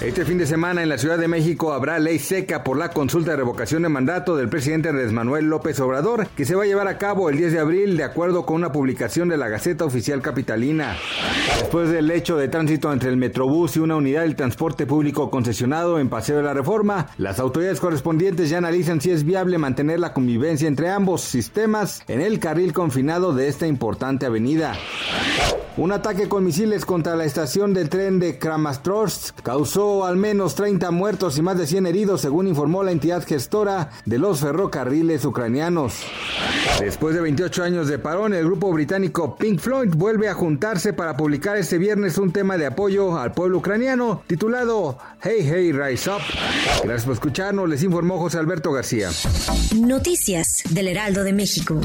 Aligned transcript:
Este 0.00 0.24
fin 0.24 0.38
de 0.38 0.46
semana 0.46 0.82
en 0.82 0.88
la 0.88 0.96
Ciudad 0.96 1.18
de 1.18 1.28
México 1.28 1.74
habrá 1.74 1.98
ley 1.98 2.18
seca 2.18 2.64
por 2.64 2.78
la 2.78 2.88
consulta 2.88 3.32
de 3.32 3.36
revocación 3.36 3.82
de 3.82 3.90
mandato 3.90 4.34
del 4.34 4.48
presidente 4.48 4.88
Andrés 4.88 5.12
Manuel 5.12 5.44
López 5.44 5.78
Obrador, 5.78 6.26
que 6.28 6.46
se 6.46 6.54
va 6.54 6.62
a 6.62 6.66
llevar 6.66 6.88
a 6.88 6.96
cabo 6.96 7.28
el 7.28 7.36
10 7.36 7.52
de 7.52 7.58
abril 7.58 7.98
de 7.98 8.04
acuerdo 8.04 8.46
con 8.46 8.56
una 8.56 8.72
publicación 8.72 9.28
de 9.28 9.36
la 9.36 9.50
Gaceta 9.50 9.84
Oficial 9.84 10.22
Capitalina. 10.22 10.96
Después 11.58 11.90
del 11.90 12.10
hecho 12.10 12.38
de 12.38 12.48
tránsito 12.48 12.90
entre 12.90 13.10
el 13.10 13.18
Metrobús 13.18 13.76
y 13.76 13.80
una 13.80 13.96
unidad 13.96 14.22
del 14.22 14.36
transporte 14.36 14.86
público 14.86 15.30
concesionado 15.30 15.98
en 15.98 16.08
Paseo 16.08 16.38
de 16.38 16.44
la 16.44 16.54
Reforma, 16.54 17.08
las 17.18 17.38
autoridades 17.38 17.78
correspondientes 17.78 18.48
ya 18.48 18.56
analizan 18.56 19.02
si 19.02 19.10
es 19.10 19.22
viable 19.22 19.58
mantener 19.58 20.00
la 20.00 20.14
convivencia 20.14 20.66
entre 20.66 20.88
ambos 20.88 21.20
sistemas 21.20 22.02
en 22.08 22.22
el 22.22 22.38
carril 22.38 22.72
confinado 22.72 23.34
de 23.34 23.48
esta 23.48 23.66
importante 23.66 24.24
avenida. 24.24 24.78
Un 25.76 25.92
ataque 25.92 26.28
con 26.28 26.44
misiles 26.44 26.84
contra 26.84 27.16
la 27.16 27.24
estación 27.24 27.72
del 27.72 27.88
tren 27.88 28.18
de 28.18 28.38
Kramatorsk 28.38 29.40
causó 29.42 30.04
al 30.04 30.16
menos 30.16 30.54
30 30.54 30.90
muertos 30.90 31.38
y 31.38 31.42
más 31.42 31.56
de 31.56 31.66
100 31.66 31.86
heridos, 31.86 32.20
según 32.20 32.48
informó 32.48 32.82
la 32.82 32.92
entidad 32.92 33.26
gestora 33.26 33.90
de 34.04 34.18
los 34.18 34.40
ferrocarriles 34.40 35.24
ucranianos. 35.24 35.94
Después 36.80 37.14
de 37.14 37.22
28 37.22 37.62
años 37.62 37.88
de 37.88 37.98
parón, 37.98 38.34
el 38.34 38.44
grupo 38.44 38.70
británico 38.72 39.36
Pink 39.36 39.58
Floyd 39.60 39.94
vuelve 39.96 40.28
a 40.28 40.34
juntarse 40.34 40.92
para 40.92 41.16
publicar 41.16 41.56
este 41.56 41.78
viernes 41.78 42.18
un 42.18 42.30
tema 42.30 42.58
de 42.58 42.66
apoyo 42.66 43.16
al 43.16 43.32
pueblo 43.32 43.58
ucraniano 43.58 44.22
titulado 44.26 44.98
Hey 45.22 45.48
Hey 45.50 45.72
Rise 45.72 46.10
Up. 46.10 46.20
Gracias 46.82 47.04
por 47.04 47.14
escucharnos, 47.14 47.68
les 47.68 47.82
informó 47.82 48.18
José 48.18 48.38
Alberto 48.38 48.70
García. 48.72 49.08
Noticias 49.74 50.62
del 50.68 50.88
Heraldo 50.88 51.24
de 51.24 51.32
México. 51.32 51.80